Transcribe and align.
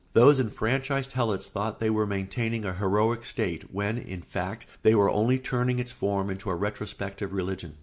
Those 0.13 0.39
enfranchised 0.39 1.11
helots 1.11 1.47
thought 1.47 1.79
they 1.79 1.91
were 1.91 2.07
maintaining 2.07 2.65
a 2.65 2.73
heroic 2.73 3.23
state 3.23 3.71
when, 3.71 3.99
in 3.99 4.23
fact, 4.23 4.65
they 4.81 4.95
were 4.95 5.11
only 5.11 5.37
turning 5.37 5.77
its 5.77 5.91
forms 5.91 6.31
into 6.31 6.49
a 6.49 6.55
retrospective 6.55 7.33
religion. 7.33 7.77